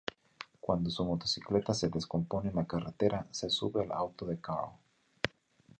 Cuando 0.59 0.89
su 0.89 1.05
motocicleta 1.05 1.75
se 1.75 1.87
descompone 1.89 2.49
en 2.49 2.55
la 2.55 2.65
carretera, 2.65 3.27
se 3.29 3.51
sube 3.51 3.83
al 3.83 3.91
auto 3.91 4.25
de 4.25 4.39
Carl. 4.41 4.71